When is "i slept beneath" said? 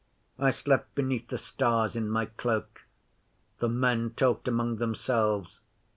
0.39-1.27